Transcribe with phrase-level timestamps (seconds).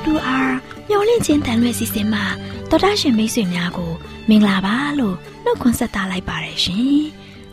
[0.00, 0.50] AWR
[0.88, 2.24] မျော်လင့်ခြင်းတန်လွဲ့စီစဉ်မှာ
[2.70, 3.92] တော်တာရှင်မိတ်ဆွေများကို
[4.28, 7.00] မင်္ဂလာပါလို့နှုတ်ခွန်းဆက်သလိုက်ပါတယ်ရှင်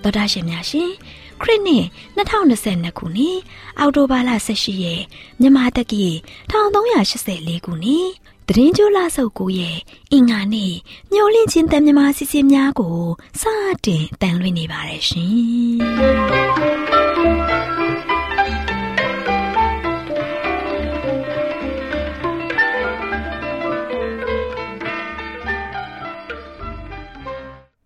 [0.03, 0.91] တော်တာရှင်များရှင်
[1.41, 1.85] ခရစ်နှစ်
[2.17, 3.37] 2022ခုနှစ်
[3.79, 5.03] အောက်တိုဘာလ18ရက်
[5.39, 6.05] မြန်မာတက္ကီ
[6.51, 8.07] 1384ခုနှစ်
[8.47, 9.77] တရင်ကျိုးလဆုပ်ကိုရဲ့
[10.11, 10.73] အင်္ဂါနေ့
[11.13, 12.99] မျော်လင့်ခြင်းတန်မြမာစီစဉ်များကို
[13.41, 13.43] စ
[13.85, 16.66] တင်တန်လွှင့်နေပါတယ်ရှင်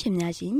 [0.00, 0.58] ရှင်များရှင်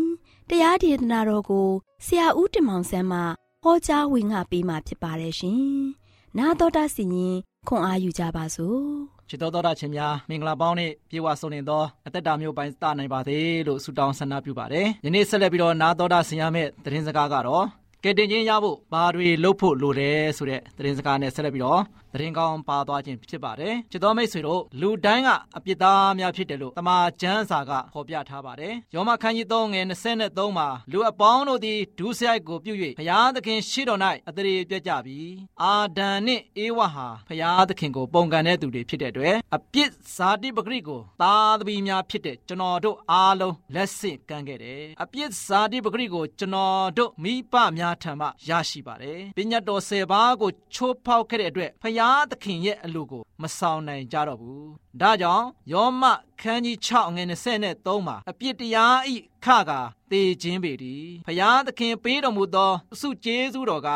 [0.49, 1.69] တရားဒေသနာတော်ကို
[2.07, 3.21] ဆရာဦးတင်မောင်ဆန်းမှ
[3.63, 5.63] ဟောကြားဝင်ငါပေးมาဖြစ်ပါတယ်ရှင်။
[6.39, 7.37] နာတော်တာစီရင်
[7.69, 8.81] ခွန်အားယူကြပါစို့။
[9.29, 17.65] ချစ်တော်တော်တာရှင်များမင်္ဂလာပေါင်းနဲ့ပြေဝဆုံနေသောအသက်တာမျိုးပိုင်းစနိုင်ပါစေလို့ဆုတောင်းဆန္ဒပြုပါတယ်။ယနေ့ဆက်လက်ပြီးတော့နာတော်တာဆင်ရမယ့်သတင်းစကားကတော့
[18.05, 21.81] ကဲတင်ချင်းရဖို့ဘာတွေလုပ်ဖို့လိုတယ်ဆိုတဲ့သတင်းစကားနဲ့ဆက်လက်ပြီးတော့
[22.13, 35.19] သတင်းကောင်းပါသွားခြင်းဖြစ်ပါတယ်ချစ်တော်မိတ်ဆွေတို့လူတိုင်းကအပြစ်သားများဖြစ်တယ်လို့တမန်ကျမ်းစာကဖော်ပြထားပါတယ်ယောမခန်းကြီး3ငယ်23မှာလူအပေါင်းတို့သည်ဒုစရိုက်ကိုပြု၍ဘုရားသခင်ရှေ့တော်၌အသရေပြတ်ကြပြီ
[35.63, 54.65] အာဒံနှင့်အေဝဟာဘုရားသခင်ကိုပုံကန်တဲ့သူတွေဖြစ်တဲ့အတွက်အပြစ်ဇာတိပဂရိကိုသားသမီးများဖြစ်တဲ့ကျွန်တော်တို့အားလုံးလက်ဆင့်ကမ်းခဲ့တယ်အပြစ်ဇာတိပဂရိကိုကျွန်တော်တို့မိဘများထံမှရရှိပါတယ်ပညာတော်၁၀ပါးကိုချိုးဖောက်ခဲ့တဲ့အတွက်ဘုရားရားသခင်ရဲ့အလိုကိုမဆောင်နိုင်ကြတော့ဘူး။
[55.01, 56.03] ဒါကြောင့်ယောမ
[56.43, 57.23] ခန်းကြီး6ငွေ
[57.65, 59.73] 23မှာအပြစ်တရားဤခက
[60.11, 63.89] သေခြင်းပေသည်ဖျားသခင်ပေးတော်မူသောစုကျေးဇူးတော်က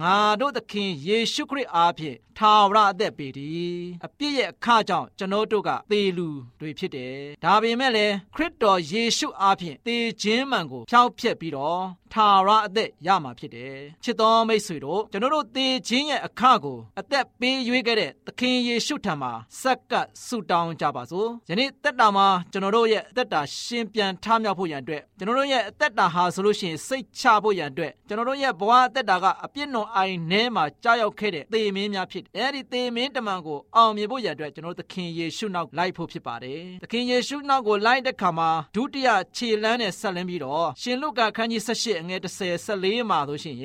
[0.00, 6.28] ငါတို့သခင်ယေရှုခရစ်အားဖြင့်ထာဝရအသက်ပေသည်အပြစ်ရဲ့အခကြောင့်ကျွန်တော်တို့ကသေလူ
[6.60, 11.82] တွေဖြစ်တယ်ဒါပေမဲ့လည်းခရစ်တော်ယေရှုအားဖြင့်သေခြင်းမှန်ကိုဖျောက်ဖျက်ပြီးတော့
[12.12, 43.56] ထာဝရအသက်ရမှာဖြစ်တယ်ချစ်တော်မိတ်ဆွေတို့ကျွန်တော်တို့သေခြင်းရဲ့အခကိုအသက်ပေးရွေးခဲ့တဲ့သခင်ယေရှုထံမှာစက္ကပ်ဆုတောင်းကြပါစို့ယနေ့တက်တာမှာကျွန်တော်တို့ရဲ့အသက်တာရှင်ပြန်ထမြောက်ဖို့ရန်အတွက်ကျွန်တော်တို့ရဲ့အသက်တာဟာဆိုလို့ရှိရင်စိတ်ချဖို့ရန်အတွက်ကျွန်တော်တို့ရဲ့ဘဝအသက်တာကအပြစ်နွန်အိုင်ထဲမှာကြောက်ရောက်ခဲ့တဲ့သေမင်းများဖြစ်တယ်အဲဒီသေမင်းတမန်ကိုအောင်မြင်ဖို့ရန်အတွက်ကျွန်တော်တို့သခင်ယေရှုနောက်လိုက်ဖို့ဖြစ်ပါတယ်သခင်ယေရှုနောက်ကိုလိုက်တဲ့ခါမှာဒုတိယခြေလမ်းနဲ့ဆက်လင်းပြီးတော့ရှင်လုကာခန်းကြီး18အငယ်30 14မှာဆိုရှင်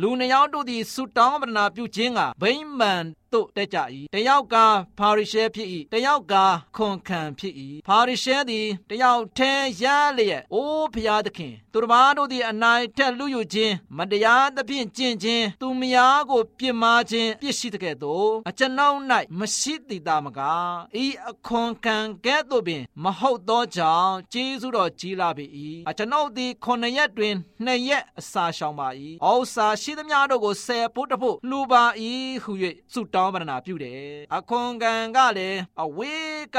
[0.00, 3.02] လူနှစ်ယောက်တို့သည်ဆုတောင်းပတနာပြုခြင်းကဗိမာန်
[3.32, 3.78] သို့တက်ကြ၏
[4.14, 4.56] တယောက်က
[4.98, 6.34] ဖာရိရှဲဖြစ်၏တယောက်က
[6.76, 7.54] ခွန်ခံဖြစ်၏
[7.86, 9.52] ဖာရိရှဲသည်တယောက်ထဲ
[9.82, 9.84] ရ
[10.16, 18.98] လျက်အိုးဖျားသခင်သူတစ်ပါးတို့သည်အနိုင်ထက်လူယူခြင်းမတရားသဖြင့်ကျင့်ခြင်းသူမယားကိုပြစ်မှားခြင်းပြစ်ရှိတဲ့ကဲ့သို့အကျွန်ုပ်၌
[19.38, 20.70] မရှိသည်တာမကား
[21.02, 21.96] ဤအခွန်ခံ
[22.26, 25.44] ကဲ့သို့ပင် မဟုတ်သောကြောင့်ကျေးဇူးတော်ကြီးလာပေ၏
[25.88, 27.34] အကျွန်ုပ်သည်ခုနှစ်ရက်တွင်
[27.64, 28.88] နှစ်ရက်အစာရှောင်ပါ၏
[29.26, 31.84] ဩစာရှိသမျှတို့ကိုဆယ်ဖို့တဖို့လှူပါ၏
[32.42, 32.52] ဟု၍
[32.92, 34.00] ဆုတောင်းပနာပြုတယ်
[34.36, 36.56] အခွန်ခံကလည်းအဝေးက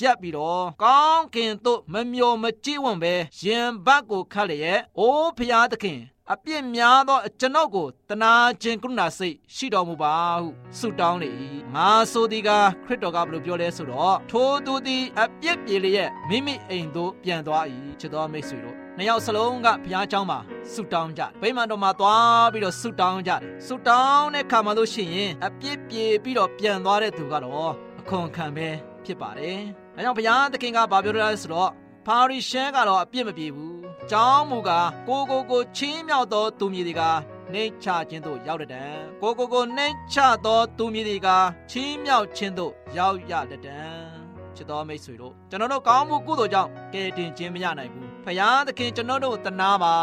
[0.00, 6.00] ရက်ပြီးတော့ကောင်းကင်သို့မမျော်မကြည့်ဝံပဲရင်ဘတ်ကိုခတ်လျက်အိုးဖျားသခင်
[6.32, 8.32] အပြစ်များသောကျွန်ုပ်ကိုတနာ
[8.62, 11.30] ခြင်းကရုဏာစိတ်ရှိတော်မူပါဟုဆုတောင်းလေ၏
[11.74, 12.50] ငါဆိုသည်က
[12.84, 17.64] ခရစ်တော်ကဘယ်လိုပြောလဲဆိုတော့ထိုသူသည်အပြစ်ပြေလျက်မိမိအိမ်သို့ပြန်သွား၏
[18.00, 20.38] ချစ်တော်မိတ်ဆွေတို့ နှစ်ယောက်စလုံးကဘုရားကျောင်းမှာ
[20.72, 28.68] ဆုတောင်းကြဗိမာန်တော်မှာသွားပြီးတော့ဆုတောင်းကြတယ်ဆုတောင်းတဲ့ခါမှလို့ရှိရင်အပြစ်ပြေပြီးတော့ပြန်သွားတဲ့သူကတော့အခွန်ခံပဲ
[29.04, 29.60] ဖြစ်ပါတယ်
[29.96, 31.70] အဲကြောင့်ဘုရားသခင်ကဘာပြောရလဲဆိုတော့
[32.06, 33.74] ဖာရိရှဲကတော့အပြစ်မပြေဘူး။
[34.10, 37.02] ကျောင်းမူကားကိုကိုကိုချင်းမြောက်သောသူမြည်တွေက
[37.52, 38.84] နှိမ့်ချခြင်းသို့ရောက်တဲ့တံ
[39.22, 41.28] ကိုကိုကိုနှိမ့်ချသောသူမြည်တွေက
[41.70, 43.78] ချင်းမြောက်ခြင်းသို့ရောက်ရတဲ့တံ
[44.56, 49.94] ချစ်တော်မိတ်ဆွေတို့ကျွန်တော်တို့ကောင်းမှုကုသိုလ်ကြောင့်ကယ်တင်ခြင်းမရနိုင်ဘူး။ ဖယားသခင်ကျွန်တော်တို့တနာပါ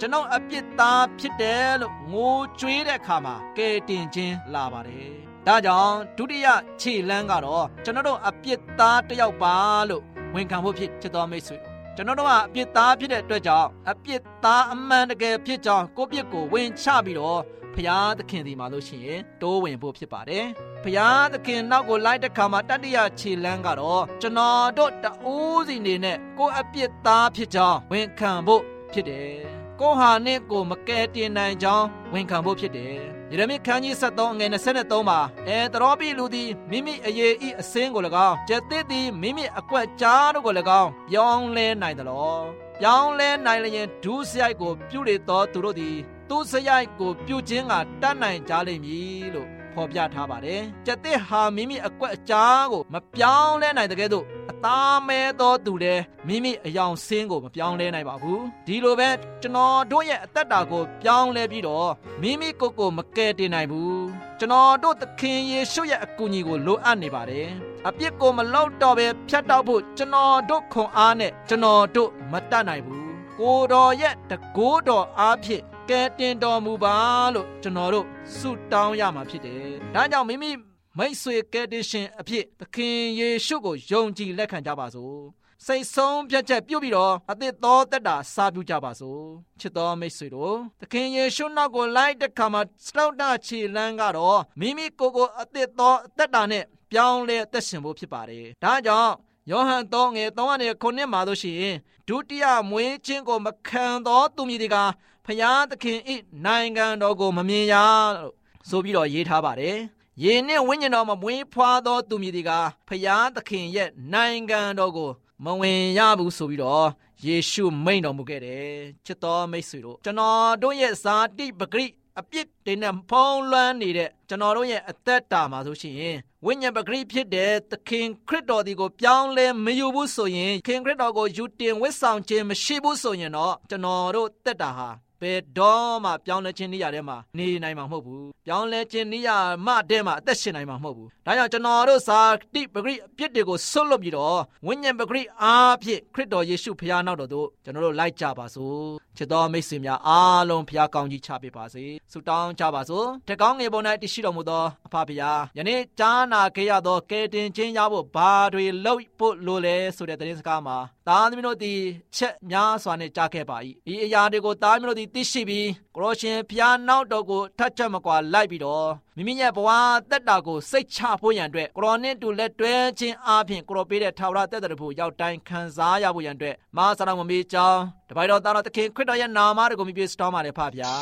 [0.00, 5.10] ကျွန်တော်အပြစ်သားဖြစ်တယ်လို့ငိုကြွေးတဲ့အခါမှာကယ်တင်ခြင်းလာပါတယ်။
[5.46, 6.46] ဒါကြောင့်ဒုတိယ
[6.80, 9.54] ခြေလမ်းကတော့ကျွန်တော်တို့အပြစ်သားတယောက်ပါ
[9.90, 10.02] လို့
[10.34, 17.40] ဝန်ခံဖို့ဖြစ်ချစ်တော်မိတ်ဆွေတို့ကျွန်တော်တို့ကအပြစ်သားဖြစ်တဲ့အတွက်ကြောင့်အပြစ်သားအမှန်တကယ်ဖြစ်ကြောင်းကိုယ့်ပြစ်ကိုဝင်ချပြီးတော့
[17.76, 20.44] ဖျားသခင်ဒီမှာလို့ရှိရင်တိုးဝင်ဖို့ဖြစ်ပါတယ်။
[20.84, 28.62] ဖျားသခင်နောက်ကိုလိုက်တဲ့ခါမှာတတိယခြေလမ်းကတော့ကျွန်တော်တို့တအိုးစီနေနဲ့ကိုယ့်အပြစ်သားဖြစ်ကြောင်းဝန်ခံဖို့
[28.92, 29.36] ဖြစ်တယ်။
[29.80, 32.96] ကိုဟာနဲ့ကိုမကဲတင်နိုင်ကြောင်းဝန်ခံဖို့ဖြစ်တယ်။
[33.30, 42.36] ယေရမိခန်းကြီး73အငယ်23မှာအဲတရောပိလူသည်မိမိအရေးဤအစင်းကို၎င်းကျက်သစ်သည်မိမိအကွက်ကြားတို့ကို၎င်းပြောင်းလဲနိုင်သလော
[42.80, 45.96] ပြောင်းလဲနိုင်လျင်ဒုစရိုက်ကိုပြုလေသောသူတို့သည်
[46.28, 59.08] သူစရိုက်ကိုပြုခြင်းကတတ်နိုင်ကြလိမ့်မည်လို့ဖော်ပြထားပါတယ်။ကျက်သစ်ဟာမိမိအကွက်အကြားကိုမပြောင်းလဲနိုင်တဲ့ကဲ့သို့အသားမဲသောသူလည်းမိမိအယောင်ဆင်းကိုမပြောင်းလဲနိုင်ပါဘူးဒီလိုပဲ
[59.42, 61.90] ကျွန်တော်တို့ရဲ့အသက်တာကိုပြောင်းလဲပြီးတော့
[62.22, 64.04] မိမိကိုယ်ကိုမကယ်တင်နိုင်ဘူး
[64.38, 67.48] ကျွန်တော်တို့သခင်ယေရှုရဲ့အကူအညီကိုလိုအပ်နေပါတယ်
[67.88, 76.96] အပြစ်ကိုမလောက်တော့ပဲဖြတ်တောက်ဖို့ကျွန်တော်တို့ခွန်အားနဲ့ကျွန်တော်တို့မတတ်နိုင်ဘူးကိုတော်ရဲ့တကိုးတော်အားဖြင့် ကဲတင်တော်မူပါ
[77.34, 78.06] လို့ကျွန်တော်တို့
[78.36, 80.50] ဆုတောင်းရမှာဖြစ်တယ်ဒါကြောင့်မိမိ
[80.98, 85.18] မိတ်ဆွေကယ်တင်ရှင်အဖြစ်သခင်ယေရှုကိုယုံကြည်လက်ခံကြပါစို့
[85.66, 89.22] စိတ်ဆုံးဖြတ်ချက်ပြုတ်ပြီးတော့အသစ်သောတက်တာစားပြုကြပါစို့
[89.60, 99.14] ချစ်တော်မိတ်ဆွေတို့သခင်ယေရှုနောက်ကိုလိုက်တဲ့ခါမှာစတောက်တာခြေလန်းကတော့မိမိကိုယ်ကိုအသစ်သောတက်တာနဲ့ပြောင်းလဲသက်ရှင်ဖို့ဖြစ်ပါတယ်ဒါကြောင့်
[99.50, 101.76] ယောဟန်3ငယ်3နဲ့9မှာလို့ရှိရင်
[102.08, 104.76] ဒုတိယမွေးခြင်းကိုမခံသောသူမည်ဒီက
[105.26, 107.74] ဖျားသခင်ဤနိုင်ငံတော်ကိုမမြင်ရ
[108.16, 108.32] လို့
[108.68, 109.78] ဆိုပြီးတော့ရေးထားပါတယ်
[110.22, 112.50] ယေနှင့်ဝိညာဉ်တော်မှာမွေးဖွားသောသူမည်ဒီက
[112.88, 115.10] ဖျားသခင်ရဲ့နိုင်ငံတော်ကို
[115.44, 116.86] မဝင်ရဘူးဆိုပြီးတော့
[117.26, 118.70] ယေရှုမိန့်တော်မူခဲ့တယ်
[119.06, 121.86] ချစ်တော်မိတ်ဆွေတို့ကျွန်တော်တို့ရဲ့ဇာတိပဂရိ
[122.20, 134.88] အပြစ်တွေနဲ့ဖုံးလွှမ်းနေတဲ့ကျွန်တော်တို့ရဲ့အသက်တာမှာဆိုရှင်ဝိညာဉ်ပဂရိဖြစ်တဲ့သခင်ခရစ်တော်ဒီကိုပြောင်းလဲမယူဘူးဆိုရင်ခင်ခရစ်တော်ကိုယူတင်ဝတ်ဆောင်ခြင်းမရှိဘူးဆိုရင်တော့ကျွန်တော်တို့သက်တာဟာ
[135.20, 142.18] ဘယ်တော့မှပြောင်းလဲခြင်းနေရာထဲမှာနေနိုင်မှာမဟုတ်ဘူးပြောင်းလဲခြင်းနေရာမှတဲ့မှာအသက်ရှင်နိုင်မှာမဟုတ်ဘူးဒါကြောင့်ကျွန်တော်တို့စာ
[142.54, 155.18] တိပဂရိအပြစ်တွေကိုဆွတ်လွတ်ပြီးတော့ဝိညာဉ်ပဂရိအားဖြင့်ခရစ်တော်ယေရှုဖခင်နောက်တော်သို့ကျွန်တော်တို့လိုက်ကြပါစို့ချစ်တော်မိတ်ဆွေများအားလုံးဖခင်ကောင်းကြီးချပေးပါစေဆုတောင်းကြပါစို့တကောင်းငယ်ပေါ်၌တရှိတော်မူသောအဖဖခင်
[155.58, 160.76] ယနေ့ကြားနာခဲ့ရသောကယ်တင်ခြင်းရဖို့ဘာတွေလုပ်ဖို့လိုလဲဆိုတဲ့သတင်းစကားမှာ
[161.08, 161.80] သားသမီးတို့သည်
[162.16, 163.56] ချက်များစွာနဲ့ကြားခဲ့ပါ၏
[163.86, 169.68] ဒီအရာတွေကိုသားသမီးတို့သည်သိရှိပြီးကိုရောရှင်ဖျားနောက်တော်ကိုထတ်ချက်မကွာလိုက်ပြီးတော့မိမိရဲ့ဘဝ
[170.10, 180.92] တက်တာကိုစိတ်ချဖို့ရန်အတွက်ကိုရောနှင့်တူလက်တွဲခြင်းအပြင်ကိုရောပေးတဲ့ထာဝရတက်တဲ့ဖို့ရောက်တိုင်းခံစားရဖို့ရန်အတွက်မာသနာမမေးကြောင်းတပိုင်တော်သားတော်သခင်ခရစ်တော်ရဲ့နာမတော်ကိုမြည်ပြစတောင်းပါလေဖပါဗျာ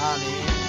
[0.00, 0.61] အာမင်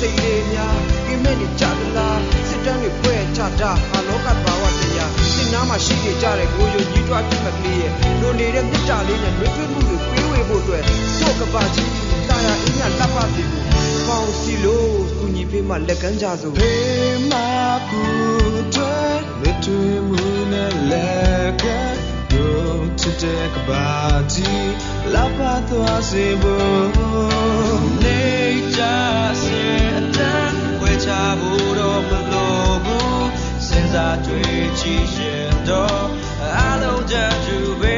[0.00, 0.76] စိတ်လေးများ
[1.06, 10.82] ပြင်းမဲ့နေကြသလားစစ်တမ်းတွေပွဲချတာဟာလောကဘာဝတရားစိတ်နာမှာရှိနေကြတဲ့ကိုယ်ယုံကြည်တွားပြတ်မကလေးရဲ့လိုနေတဲ့မေတ္တာလေးနဲ့နှွေးထွေးမှုတွေပေးဝေဖို့အတွက်
[11.20, 11.90] တို့ကပါကြီး
[12.28, 13.62] တာယာအင်းမြလက်ပါပြီကို
[14.06, 18.76] ပေါင်းစီလို့ကုညီပေးမှလက်ကမ်းကြစို့ Hey, my good
[19.42, 21.78] Between moon and leka
[22.32, 22.46] Go
[23.00, 24.54] to take a body
[25.14, 26.56] La patwa se bo
[28.02, 29.87] Nature se atan
[31.18, 32.46] We cha bu do ma lo
[32.84, 32.98] bu
[33.66, 35.84] Sin sa tui chi shin do
[36.64, 37.97] A lo ja ju be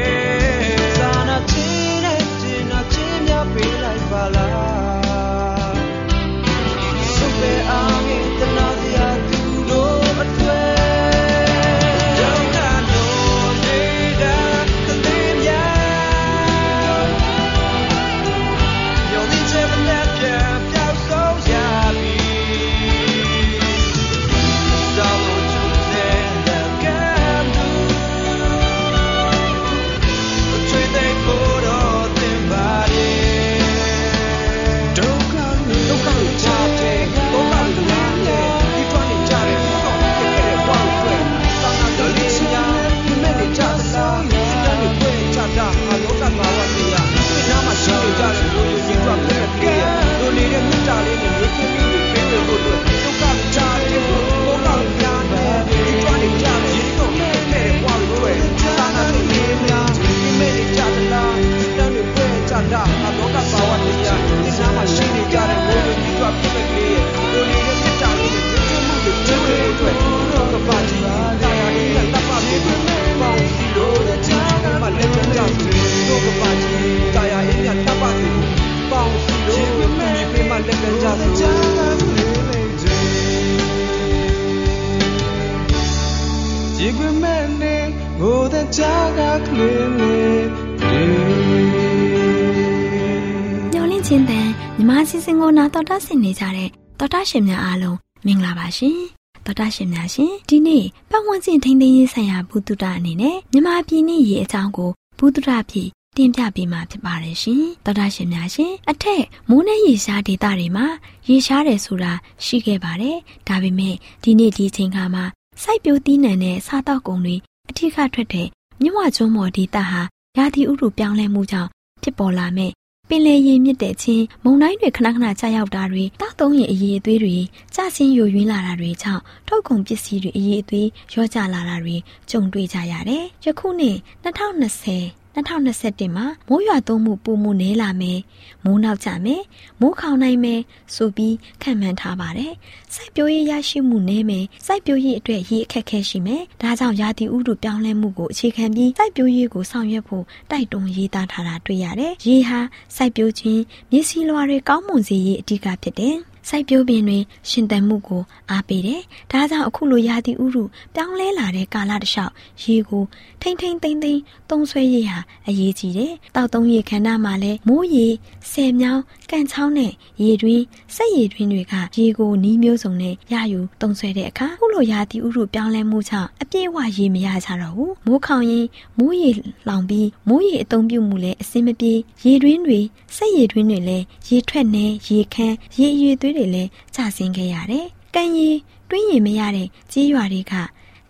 [95.57, 98.97] မစီစဉ်ကိုနာတော်တာဆင်နေကြတဲ့တော်တာရှင်များအားလုံးမင်္ဂလာပါရှင်
[99.45, 110.85] တော်တာရှင်များရှင်ဒီနေ့ပတ်ဝန်းကျင်ထိန်းသိမ်းရေးဆိုင်ရာဘုသူတအနေနဲ့မြမပြည်နေရေးအကြောင်းကိုဘုသူတပြည်တင်ပြပေးမှာဖြစ်ပါတယ်ရှင်တော်တာရှင်များရှင်အထက်မိုးနဲ့ရေရှားဒေသတွေမှာ
[111.29, 112.13] ရေရှားတယ်ဆိုတာ
[112.45, 113.17] ရှိခဲ့ပါတယ်
[113.47, 115.23] ဒါပေမဲ့ဒီနေ့ဒီချိန်ခါမှာ
[115.63, 117.35] စိုက်ပျိုးသီးနှံနဲ့စားတောက်ကုန်တွေ
[117.69, 118.47] အထစ်ခထွက်တဲ့
[118.81, 120.01] မြဝကျွန်းမော်ဒေသဟာ
[120.37, 121.69] ရာသီဥတုပြောင်းလဲမှုကြောင့်
[122.03, 122.71] ဖြစ်ပေါ်လာမဲ့
[123.13, 127.37] ပင်လယ်ရေမြင့်တဲ့ချင်းမုန်တိုင်းတွေခဏခဏကြာရောက်တာတွေတောက်သုံးရင်အရေးအသွေးတွေ
[127.75, 131.95] ကျဆင်းယိုယွင်းလာတာတွေကြောင့်ထုတ်ကုန်ပစ္စည်းတွေအရေးအသွေးရောကျလာတာတွေ
[132.29, 138.19] ကြုံတွေ့ကြရတယ်။ယခုနှစ်2020 2021မှာမိုးရွာသွန်းမှုပုံမှုနည်းလာမယ်
[138.63, 139.41] မိုးနောက်ကျမယ်
[139.81, 140.61] မိုးခေါင်နိုင်မယ်
[140.95, 142.53] ဆိုပြီးခံမှန်းထားပါတယ်
[142.93, 152.59] စိုက်ပျိုးရေးရရှိမှုနည်းမယ်စိုက်ပျိုးရေးအတွက်ရေအခက်ခဲရှိမယ်ဒါကြောင့်ရာသီဥတုပြောင်းလဲမှုကိုအခြေခံပြီးစိုက်ပျိုးရေးကိုဆောင်ရွက်ဖို့တိုက်တွန်းရေးသားထားတာတွေ့ရတယ်ရေဟာ
[152.95, 153.61] စိုက်ပျိုးခြင်း
[153.91, 156.17] မျက်စိလွှာတွေကောင်းမွန်စေရေးအဓိကဖြစ်တယ်
[156.49, 157.19] စိုက်ပျိုးပင်တွေ
[157.49, 158.21] ရှင်သန်မှုကို
[158.51, 160.63] အားပေးတယ်။ဒါကြောင့်အခုလိုရာသီဥတု
[160.95, 162.33] ပြောင်းလဲလာတဲ့ကာလတစ်လျှောက်
[162.63, 163.03] ရေကို
[163.41, 168.07] ထိမ့်ထိမ့်သိမ့်သိမ့်သုံးဆွဲရေးဟာအရေးကြီးတယ်။တောက်သုံးရေခန္ဓာမှာလည်းမိုးရေ
[168.51, 170.63] ဆယ်မြောင်းကန်ချောင်းနဲ့ရေတွင်း
[170.95, 178.67] စက်ရေတွင်းတွေကရေကိုနီးမျိုးစုံနဲ့ရယူသုံးဆွဲတဲ့အခါခုလိုရာသီဥတုပြောင်းလဲမှုကြောင့်အပြည့်အဝရေမရကြတော့ဘူး။မိုးခေါင်ရင်
[178.97, 179.29] မိုးရေ
[179.67, 181.93] လောင်ပြီးမိုးရေအသုံးပြုမှုလည်းအဆင်မပြေ
[182.23, 182.79] ရေတွင်းတွေ
[183.15, 187.85] စက်ရေတွင်းတွေလည်းရေထွက်နေရေခမ်းရေအရွေသွေးတွေလည်းကျဆင်းခဲ့ရတယ်။
[188.15, 188.49] ကံရီ
[188.89, 190.53] တွင်းရင်မရတဲ့ကြေးရွာတွေက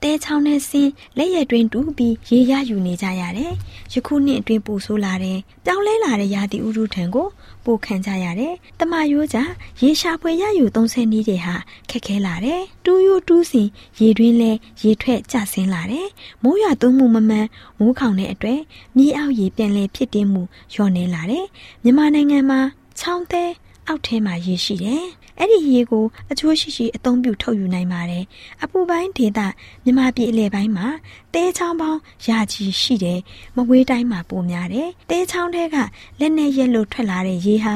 [0.03, 3.53] တဲချောင်းနဲ့ဆင်းလက်ရက်တွင်တူးပြီးရေရယူနေကြရတယ်။
[3.93, 7.27] ယခုနှစ်အတွင်းပူဆိုးလာတဲ့ပြောင်းလဲလာတဲ့ရာသီဥတုထံကို
[7.65, 9.37] ပိုခံကြရတယ်။တမယိုးကြ
[9.81, 11.55] ရေရှာဖွေရယူသုံးဆနည်းတွေဟာ
[11.89, 13.63] ခက်ခဲလာတယ်။တူးရိုးတူးစီ
[13.99, 14.51] ရေတွင်းလဲ
[14.83, 16.07] ရေထွက်ကျဆင်းလာတယ်။
[16.43, 17.47] မိုးရွာသွန်းမှုမမှန်
[17.79, 18.59] မိုးခေါင်တဲ့အတွက်
[18.97, 20.41] မြေအောက်ရေပြန်လဲဖြစ်တင်းမှု
[20.73, 21.45] လျော့နေလာတယ်။
[21.83, 22.59] မြန်မာနိုင်ငံမှာ
[22.99, 23.51] ချောင်းသေး
[23.91, 25.03] အောက်ထဲမှာရေရှိတယ်။
[25.39, 28.23] အဲ့ဒီရေကိုအချိုးရှိရှိအသုံးပြုထုတ်ယူနိုင်ပါတယ်။
[28.63, 29.39] အပူပိုင်းဒေသ
[29.83, 30.87] မြန်မာပြည်အလယ်ပိုင်းမှာ
[31.33, 33.19] တဲချောင်းပေါင်းရာချီရှိတယ်။
[33.55, 35.75] မကွေးတိုင်းမှာပိုများတယ်။တဲချောင်းထဲက
[36.19, 37.73] လက်နဲ့ရက်လို့ထွက်လာတဲ့ရေဟာ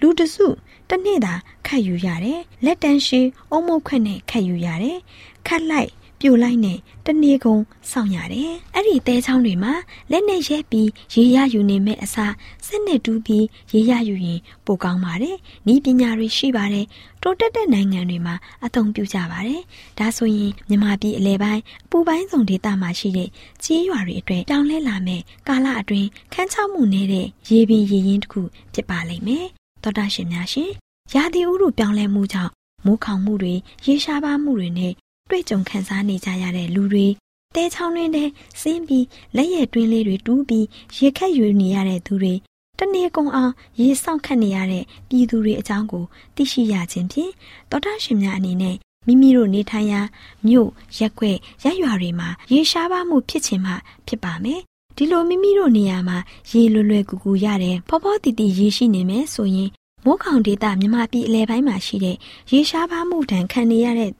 [0.00, 0.46] လူတစု
[0.88, 1.34] တစ်နေ့သာ
[1.66, 3.20] ခတ်ယူရတယ်။လက်တန်းရှိ
[3.50, 4.98] အုံမုတ်ခွက်နဲ့ခတ်ယူရတယ်။
[5.46, 9.72] ခတ်လိုက် ပြိုလိုက်နဲ့တနေ့ကုန်စောင့်ရတယ်။အဲ့ဒီတဲချောင်းတွေမှာ
[10.10, 12.34] လက်နဲ့ရဲပြီးရေရယူနေမဲ့အစား
[12.66, 15.36] စက်နဲ့တူးပြီးရေရယူရင်ပိုကောင်းပါတယ်။
[15.72, 16.86] ဤပညာတွေရှိပါတယ်။
[17.22, 18.34] တိုးတက်တဲ့နိုင်ငံတွေမှာ
[18.64, 19.62] အသုံးပြုကြပါတယ်။
[19.98, 23.28] ဒါဆိုရင်မြန်မာပြည်အလဲပိုင်းအပူပိုင်းစုံဒေသမှာရှိတဲ့
[23.64, 28.40] ကြီးရွာတွေအတွက်တောင်းလဲလာမဲ့ကာလအတွင်းခန်းချောက်မှုနေတဲ့ရေပင်ရေရင်တစ်ခု
[28.74, 29.46] ဖြစ်ပါလိမ့်မယ်။
[29.82, 30.70] သောတာရှင်များရှင်
[31.14, 32.52] ရာသီဥတုပြောင်းလဲမှုကြောင့်
[32.84, 33.54] မိုးခေါင်မှုတွေ
[33.86, 34.92] ရေရှားပါမှုတွေနဲ့
[35.28, 37.06] တွေ့ကြုံခံစားနေကြရတဲ့လူတွေ
[37.54, 38.28] တဲချောင်းတွင်တဲ့
[38.60, 39.06] စင်းပြီး
[39.36, 40.66] လက်ရတွင်းလေးတွေတူးပြီး
[40.96, 42.34] ရေခက်ယူနေရတဲ့သူတွေ
[42.78, 46.04] တနေ့ကုန်အောင်ရေဆောင်ခတ်နေရတဲ့ပြည်သူတွေအကြောင်းကို
[46.36, 47.32] သိရှိရခြင်းဖြင့်
[47.70, 50.00] တောတာရှင်များအနေနဲ့မိမိတို့နေထိုင်ရာ
[50.46, 53.72] မြို့ရက်ွက်ရက်ရွာတွေမှာရေရှားပါမှုဖြစ်ခြင်းမှ
[54.06, 54.60] ဖြစ်ပါမယ်
[54.96, 56.18] ဒီလိုမိမိတို့နေရာမှာ
[56.52, 59.70] ရေလွယ်လွယ်ကူကူရတယ်ဖောဖောတီတီရေရှိနေမယ်ဆိုရင်
[60.04, 62.16] မိုးခေါင်ဒေသမြမပြည်အလဲပိုင်းမှာရှိတဲ့
[62.52, 64.12] ရေရှားပါမှုတန်ခံနေရတဲ့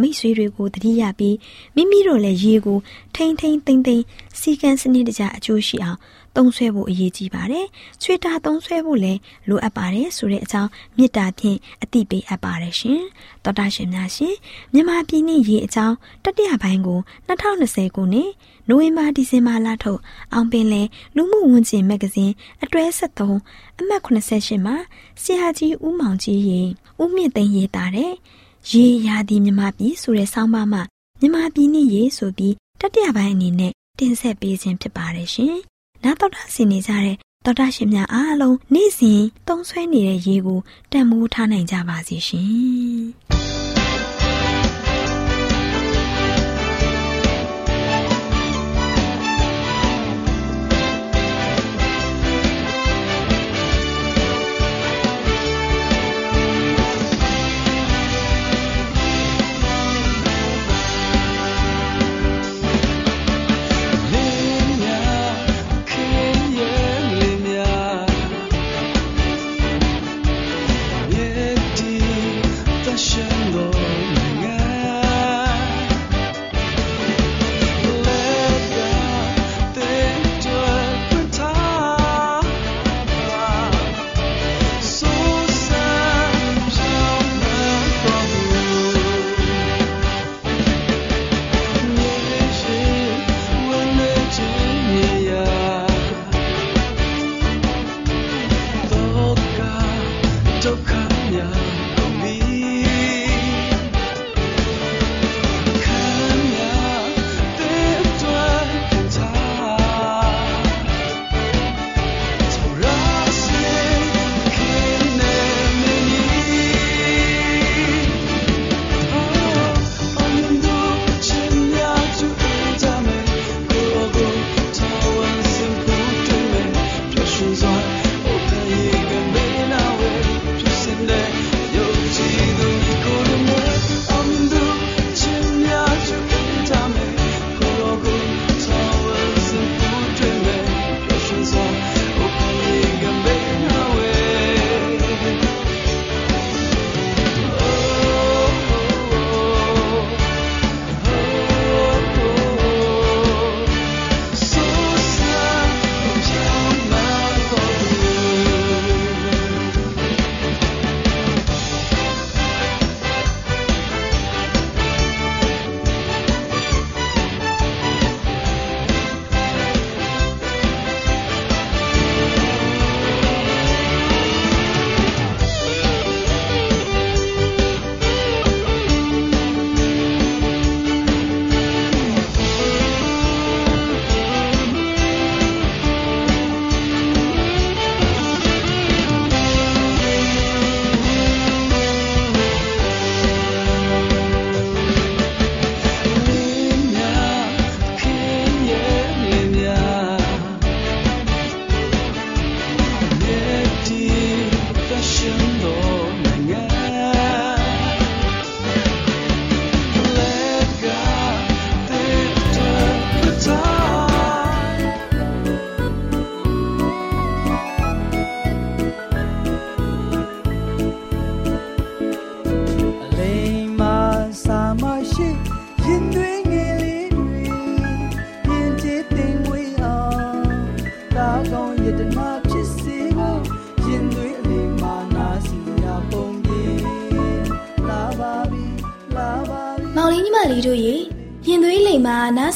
[0.00, 1.36] မိတ်ဆွေတွေကိုတတိယပြီး
[1.74, 2.78] မိမိတို့လည်းရေကို
[3.14, 4.04] ထိမ့်ထိမ့်သိမ့်သိမ့်
[4.40, 5.98] စီကံစနစ်တကျအကျိုးရှိအောင်
[6.36, 7.66] သုံးဆွဲဖို့အရေးကြီးပါတယ်။
[8.02, 13.00] ချွေတာသုံးဆွဲဖို့လည်းလိုအပ်ပါတယ်ဆိုတဲ့အကြောင်းမေတ္တာဖြင့်အသိပေးအပ်ပါတယ်ရှင်။
[13.44, 14.34] သောတာရှင်များရှင်
[14.72, 18.30] မြန်မာပြည်နှင့်ရေအကြောင်းတတိယပိုင်းကို2020ခုနှစ်
[18.68, 20.00] နိုဝင်ဘာဒီဇင်ဘာလထုတ်
[20.32, 20.82] အောင်ပင်လဲ
[21.16, 24.76] လူမှုဝန်ကျင်မဂ္ဂဇင်းအတွဲ73အမှတ်88မှာ
[25.22, 26.60] ဆရာကြီးဦးမောင်ကြီးရေ
[27.02, 28.12] ဦးမြင့်သိန်းရေးသားတဲ့
[28.72, 30.82] ရေရာသီမြမပြည်ဆိုတဲ့ဆောင်းပါးမှာ
[31.20, 35.56] မြမပြည်နှင့်ရေဆိုပြီးတတိယပိုင်းအနေနဲ့တင်ဆက်ပေးခြင်းဖြစ်ပါတယ်ရှင်။
[36.02, 40.60] နားတော်တာဆင်နေကြတဲ့တော်တာရှင်များအားလုံးနေ့စဉ်သုံးဆွဲနေတဲ့ရေကို
[40.92, 43.02] တန်မိုးထားနိုင်ကြပါစေရှင်။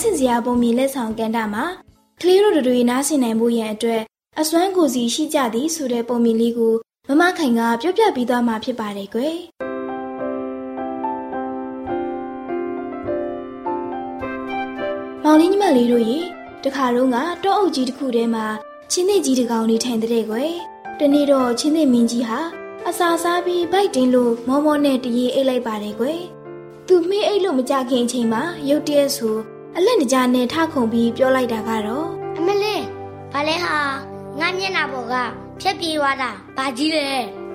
[0.00, 1.64] ဆင်စရာပုံမြင်လက်ဆောင်ကန်တာမှာ
[2.20, 4.02] ကလေးတို့တွေနားဆင်နိုင်ဖို့ရန်အတွက်
[4.40, 6.74] အစွမ်းကိုစီရှိကြသည်ဆိုတဲ့ပုံမြင်လေးကို
[7.08, 9.36] မမခိုင်ကပြောပြပေးသွားမှာဖြစ်ပါတယ်ကွယ်။
[15.24, 16.18] မောင်လေးညီမလေးတို့ရေ
[16.64, 18.46] တခါတော့ကတောအုပ်ကြီးတစ်ခုထဲမှာ
[18.90, 20.52] ချင်းသစ်ကြီးတစ်ကောင်နေထိုင်တဲ့ကွယ်။
[20.98, 22.40] တနေ့တော့ချင်းသစ်မင်းကြီးဟာ
[22.88, 26.20] အစာစားပြီးဗိုက်တင်းလို့မောမောနဲ့တရေအိတ်လိုက်ပါတယ်ကွယ်။
[26.86, 29.38] သူမင်းအိတ်လို့မကြခင်အချိန်မှာရုတ်တရက်ဆို
[29.82, 32.06] အလက်တကြားနဲ့ထခုန်ပြီးပြောလိုက်တာကတော့
[32.38, 32.84] အမလေး
[33.32, 33.76] ဘာလဲဟာ
[34.40, 35.14] ငါမျက်နှာပေါ်က
[35.60, 37.08] ဖြက်ပြေးသွားတာဘာကြီးလဲ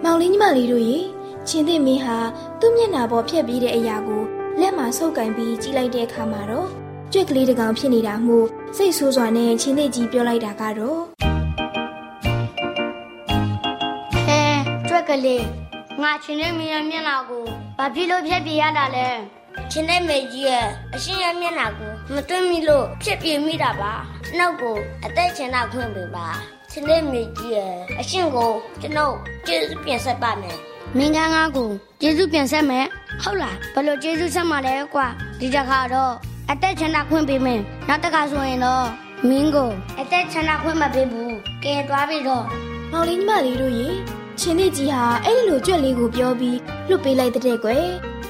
[0.03, 0.97] မောင်လေးညီမလေးတို့ရေ
[1.47, 2.17] ချင်းသစ်မင်းဟာ
[2.59, 4.23] သူ့မျက်နှာပေါ်ဖြက်ပြီးတဲ့အရာကို
[4.59, 6.69] လက်မှာဆုပ်ကင်ပြီးကြည့်လိုက်တဲ့အခါမှာတော့
[7.13, 11.01] ကြွက်ကလေးတစ်ကောင်ဖြစ်နေတာမို့စိတ်ဆိုးစွာနဲ့ချင်းသစ်ကြီးပြောလိုက်တာကတော့
[14.25, 14.41] ဟဲ
[14.89, 15.45] ကြွက်ကလေး
[16.01, 17.43] ငါချင်းတဲ့မင်းရဲ့မျက်နှာကို
[17.77, 19.09] ဘာဖြစ်လို့ဖြက်ပြေးရတာလဲ
[19.71, 20.65] ချင်းတဲ့မေကြီးရဲ့
[20.95, 23.93] အရှင်ရဲ့မျက်နှာကိုမတွင်းမိလို့ဖြက်ပြေးမိတာပါ
[24.37, 26.27] နောက်ကိုအသက်ချင်တာခွင့်ပေးပါ
[26.71, 29.15] ချင်းတဲ့မေကြီးရဲ့အရှင်ကိုကျွန်ုပ်
[29.47, 30.57] ကျေးဇူးပြန်ဆက်ပါမယ်
[30.97, 31.69] မင်းကငါကို
[32.01, 32.85] ကျေးဇူးပြန်ဆက်မယ်
[33.23, 35.07] ဟုတ်လားဘယ်လိုကျေးဇူးဆက်မှာလဲကွာ
[35.39, 36.13] ဒီတစ်ခါတော့
[36.51, 38.85] အသက်ချင်တာခွင့်ပေးမယ်နောက်တစ်ခါဆိုရင်တော့
[39.29, 42.45] မင်းကိုအသက်ချင်တာခွင့်မပေးဘူးကဲသွားပြီတော့
[42.91, 43.87] မောင်လေးညီမလေးတို့ရေ
[44.39, 46.57] ချင်းသစ်ကြီးဟာအဲ့ဒီလိုကြွက်လေးကိုပြောပြီး
[46.89, 47.87] လွတ်ပေးလိုက်တဲ့ကွယ်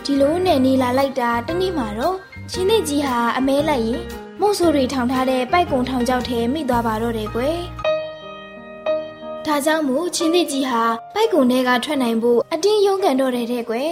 [0.08, 2.15] ဒီလိုနဲ့နေလာလိုက်တာတနေ့မှတော့
[2.52, 4.02] ချင်းသစ်ကြီးဟာအမဲလိုက်ရင်
[4.39, 7.58] မုတ်ဆိုးတွေထောင်ထားတဲ့ပိုက်ကုံထောင်ချောက်ထဲမိသွားပါတော့တယ်ကွယ်
[9.46, 13.91] ဒါကြောင့်မို့ချင်းသစ်ကြီးဟာပိုက်ကုံထဲကထွက်နိုင်ဖို့အတင်းရုန်းကန်တော့တယ်တဲ့ကွယ်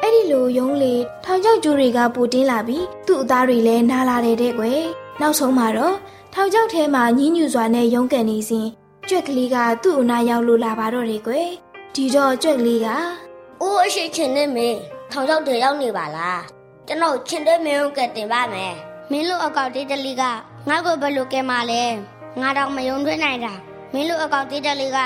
[0.00, 4.80] အဲ့ဒီလိုယုံလေထောင်ချောက်ကျိုးတွေကပူတင်းလာပြီးသူ့အသားတွေလည်းနားလာတယ်တဲ့ကွယ်
[5.20, 5.96] နောက်ဆုံးမှာတော့
[6.34, 8.66] ထောင်ချောက်ထဲမှာညှင်းညူစွာနဲ့ရုန်းကန်နေစဉ်
[9.08, 11.48] ကြွက်ကလေးကသူ့အနာရောက်လို့လာပါတော့တယ်ကွယ်
[11.94, 12.88] ဒီတော့ကြွက်ကလေးက။
[13.62, 14.78] အိုးအရှိချင်းနဲ့မင်း
[15.16, 16.38] ထောင်ချောက်တွေရောက်နေပါလား။
[16.86, 18.74] ကျွန်တော်ချင်းတဲ့မင်းကိုကတင်ပါမယ်။
[19.10, 20.22] မင်းတို့အကောက်တေးတလီက
[20.68, 21.82] ငါ့ကိုဘယ်လိုကဲမှာလဲ။
[22.40, 23.52] ငါတော့မယုံသွင်းနိုင်တာ။
[23.94, 24.98] မင်းတို့အကောက်တေးတလီက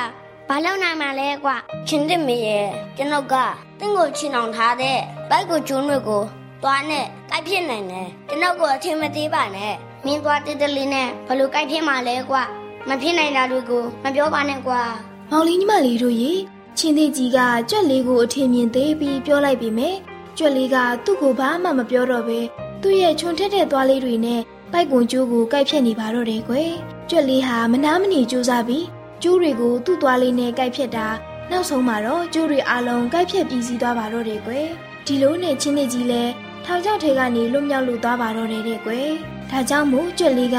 [0.49, 1.57] ဘာလောက်နိုင်မှာလဲကွာ။
[1.89, 3.35] ချင်းတဲ့မင်းရဲ့ကျွန်တော်က
[3.79, 4.99] တင့်ကိုချင်းအောင်ထားတဲ့
[5.31, 6.23] ဘိုက်ကိုကျုံးတွေကို
[6.63, 12.43] သွားနဲ့ကိုက်ဖြစ်နိုင်တယ်။ကျွန်တော်ကိုအထင်မသေးပါနဲ့။မင်းသွားတေးတလီနဲ့ဘယ်လိုကိုက်ဖြစ်မှာလဲကွာ။
[12.89, 14.81] မဖြစ်နိုင်တာတွေကိုမပြောပါနဲ့ကွာ။
[15.31, 16.33] မောင်လေးညီမလေးတို့ရေ
[16.81, 17.39] ချင်းသေးကြီးက
[17.71, 19.97] ကြွက်လေးကိုအထင်မြင်သေးပြီးပြောလိုက်ပြီမယ်
[20.39, 22.39] ကြွက်လေးကသူ့ကိုဘာမှမပြောတော့ပဲ
[22.83, 24.41] သူ့ရဲ့ခြုံထက်တဲ့သွားလေးတွေနဲ့
[24.73, 26.71] ပိုက်ကွန်ကျိုးကိုကိုက်ဖြတ်နေပါတော့တယ်ကွယ်
[27.11, 28.85] ကြွက်လေးဟာမနာမနေကြိုးစားပြီး
[29.23, 31.07] ကျိုးတွေကိုသူ့သွားလေးနဲ့ကိုက်ဖြတ်တာ
[31.51, 34.67] နောက်ဆုံးမှာတော့ကျိုးတွေအလုံးကိုက်ဖြတ်ပြီးစီးသွားပါတော့တယ်ကွယ်
[35.07, 36.23] ဒီလိုနဲ့ချင်းသေးကြီးလဲ
[36.65, 39.09] ထောင်ချောက်ထဲကနေလွတ်မြောက်လို့သွားပါတော့တယ်တဲ့ကွယ်
[39.51, 40.59] ဒါကြောင့်မို့ကြွက်လေးက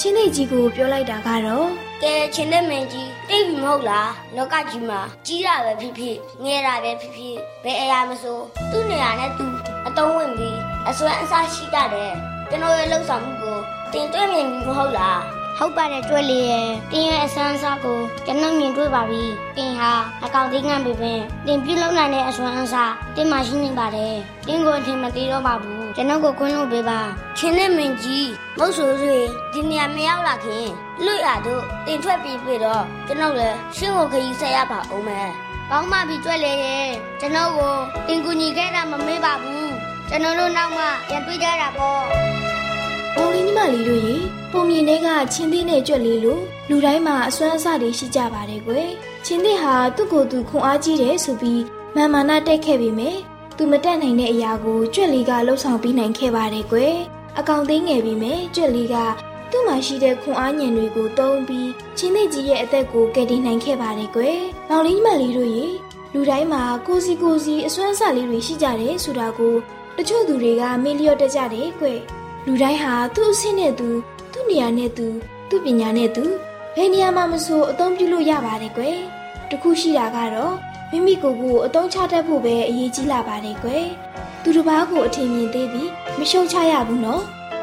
[0.00, 1.68] ျင်းသေးကြီးကိုပြောလိုက်တာကတော့
[2.02, 8.38] ကဲချင်းတဲ့မင်းကြီး တိတ်ပြီမဟုတ်လားလောကကြီးမှာကြီးတာပဲဖြစ်ဖြစ်ငယ်တာပဲဖြစ်ဖြစ်ဘယ်အရာမဆို
[8.70, 9.46] သူ့နေရာနဲ့သူ
[9.86, 12.12] အတုံးဝင်ပြီးအစွမ်းအစားရှိတတ်တယ်
[12.50, 13.58] ကျွန်တော်ရဲ့လှုပ်ဆောင်မှုကို
[13.92, 15.20] တင်တွေ့မြင်ပြီမဟုတ်လား
[15.58, 19.22] ဟုတ်ပါတယ်တွေ့လေရဲ့တင်းရဲ့အစမ်းအစားကိုကျွန်တော်မြင်တွေ့ပါပြီ
[19.56, 19.92] တင်းဟာ
[20.24, 27.00] အကောင့်သိငန်းပေပင်တင်ပြုတ်လုံနိုင်တဲ့အစွမ်းအစားတင်းမှရှိနေပါတယ်တင်းကိုအထင်မသေးတော့ပါဘူး ကျွန်တော်ကိုခွင့်လို့ပေးပါ
[27.36, 29.16] ချင်းနဲ့မင်းကြီးမဟုတ်ဆိုဆွေ
[29.52, 30.66] ဒီနေရာမရောက်လာခင်
[31.04, 35.28] လွတ်ရတို့တင်ထွက်ပြီးပြီတော့ကျွန်တော်လည်းရှင်းကိုခရီးဆက်ရပါအောင်မယ်
[35.70, 37.74] ကောင်းမှပြီတွေ့လေရဲ့ကျွန်တော်ကို
[38.06, 39.72] တင်ကူညီခဲ့တာမမေ့ပါဘူး
[40.08, 42.02] ကျွန်တော်တို့နောက်မှပြန်တွေ့ကြတာပေါ့
[43.16, 44.16] မောင်လေးညီမလေးတို့ရေ
[44.52, 48.88] ပုံမြင်တွေကချင်းသေးနဲ့ကြွက်လေးလို့လူတိုင်းမှာအစွမ်းအစတွေရှိကြပါတယ်ကွယ်
[49.24, 51.62] ချင်းသေးဟာသူ့ကိုယ်သူခွန်အားကြီးတယ်ဆိုပြီး
[51.96, 53.16] မာမာနာတက်ခဲ့ပေမဲ့
[53.60, 56.94] သူမတက်နိုင်တဲ့အရာကိုကြွက်လေးကလှုပ်ဆောင်ပြီးနိုင်ခဲ့ပါတယ်ကွယ်
[57.38, 58.96] အကောင်သိငယ်ပြီးမဲ့ကြွက်လေးက
[59.50, 65.66] သူ့မှာရှိတဲ့ခွန်အားညံတွေကိုတုံးပြီးချင်းသေးကြီးရဲ့အသက်ကိုကယ်တင်နိုင်ခဲ့ပါတယ်ကွယ်မောင်လေးညီမလေးတို့ရေ
[66.12, 69.54] လူတိုင်းမှာကိုစီကိုစီအစွမ်းအစလေးတွေရှိကြတယ်ဆိုတာကို
[69.96, 72.00] တချို့သူတွေကမေ့လျော့တတ်ကြတယ်ကွယ်
[72.46, 73.88] လူတိုင်းဟာသူ့အဆင့်နဲ့သူ
[74.32, 75.06] သူ့နေရာနဲ့သူ
[75.48, 76.24] သူ့ပညာနဲ့သူ
[76.76, 78.98] ဘယ်နေရာမှာမဆိုအသုံးပြုလို့ရပါတယ်ကွယ်
[79.50, 80.54] တခုရှိတာကတော့
[80.90, 83.86] မိမိကိုယ်ကိုအသုံးချတတ်ဖို့ပဲအရေးကြီးလာပါတယ်ကွယ်
[84.42, 87.22] သူတစ်ပါးကိုအထင်မြင်သေးပြီးမရှုံချရဘူးနော်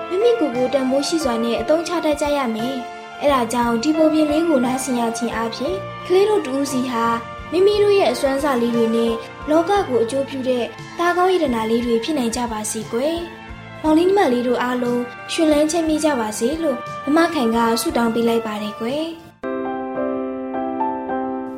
[0.09, 2.75] မိမိကိုယ်ကိုတန်ဖိုးရှိစွာနဲ့အသုံးချတတ်ကြရမယ်
[3.21, 7.05] အဲ့ဒါကြောင့်ဒီပုံပြင်လေးကိုနားဆင်ရခြင်းအပြင်ကလေးတို့တူးစီဟာ
[7.51, 9.13] မိမိတို့ရဲ့အစွမ်းစားလေးတွေနဲ့
[9.49, 10.65] လောကကိုအကျိုးပြုတဲ့
[10.99, 13.17] တာကောင်းရတနာလေးတွေဖြစ်နိုင်ကြပါစေကွယ်။
[13.83, 19.05] မောင်လေးညီမလေးတို့အားလုံးရှင်လန်းချမ်းမြေ့ကြပါစေလို့မမခိုင်ကဆုတောင်းပေးလိုက်ပါတယ်ကွယ်။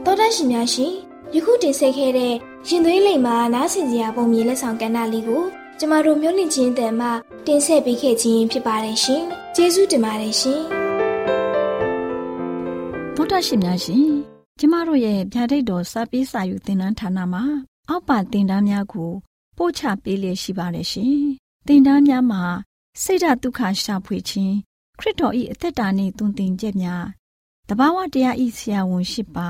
[0.06, 2.34] သောတရှင်များရှင် ယခုတင်ဆက်ခဲ့တဲ့
[2.68, 5.44] ရင်သွေးလိမ်မှာနားဆင်စရာပုံမြင်လက်ဆောင်ကဏ္ဍလေးကို
[5.80, 7.08] ကျမတို့မျိုးလင့်ချင်းတန်မှ
[7.46, 9.24] တင်ဆက်ပေးခဲ့ခြင်းဖြစ်ပါတယ်ရှင်။
[9.56, 10.62] ကျေးဇူးတင်ပါတယ်ရှင်။
[13.16, 14.08] သောတာရှင်များရှင်
[14.60, 17.44] ကျမတို့ရဲ့ဗျာဒိတ်တော်စပေးစာယူသင်တန်းဌာနမှာ
[17.90, 19.12] အောက်ပါသင်တန်းများကို
[19.58, 21.16] ပို့ချပေးလျက်ရှိပါတယ်ရှင်
[21.68, 22.44] တင်ဒားများမှာ
[23.04, 24.56] စိတ်ဓာတ်ဒုက္ခရှာဖွေခြင်း
[25.00, 27.06] ခရစ်တော်၏အသက်တာနှင့်တုန်တင်ချက်များ
[27.70, 29.50] တဘာဝတရားဤဆရာဝန်ရှိပါ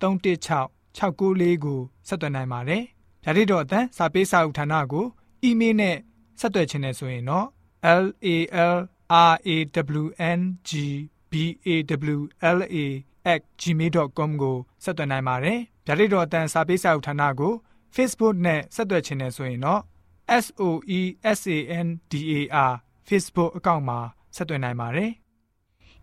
[0.00, 2.82] 316 694ကိုဆက်သွင်းနိုင်ပါတယ်။
[3.24, 5.06] ဗျာဒိတ်တော်အတန်းစာပေးစာဥထာဏာကို
[5.42, 5.96] အီးမေးလ်နဲ့
[6.40, 7.46] ဆက်သွယ်ခြင်းနဲ့ဆိုရင်တော့
[8.02, 8.28] l a
[8.74, 9.54] l r a
[10.00, 10.04] w
[10.38, 10.70] n g
[11.30, 11.34] b
[11.66, 11.68] a
[12.16, 12.20] w
[12.56, 12.76] l a
[13.62, 17.52] @gmail.com ကိုဆက်သွင်းနိုင်ပါတယ်။ဗျာဒိတ်တော်အတန်းစာပေးစာဥထာဏာကို
[17.96, 19.82] Facebook နဲ့ဆက်သွယ်ခြင်းနဲ့ဆိုရင်တော့
[20.44, 20.62] s o
[20.98, 21.00] e
[21.38, 22.72] s a n d a r
[23.08, 23.98] Facebook အကောင့်မှာ
[24.36, 25.10] ဆက်သွင်းနိုင်ပါတယ်။